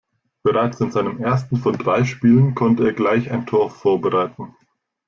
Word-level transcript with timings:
Bereits 0.41 0.81
in 0.81 0.89
seinem 0.91 1.19
ersten 1.23 1.57
von 1.57 1.77
drei 1.77 2.05
Spielen 2.05 2.55
konnte 2.55 2.85
er 2.87 2.93
gleich 2.93 3.29
ein 3.29 3.45
Tor 3.45 3.69
vorbereiten. 3.69 4.55